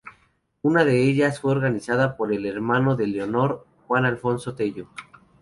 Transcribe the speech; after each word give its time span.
Una 0.63 0.83
de 0.83 1.03
ellas 1.03 1.39
fue 1.39 1.51
organizada 1.51 2.17
por 2.17 2.33
el 2.33 2.47
hermano 2.47 2.95
de 2.95 3.05
Leonor, 3.05 3.67
Juan 3.85 4.05
Alfonso 4.05 4.55
Tello. 4.55 4.89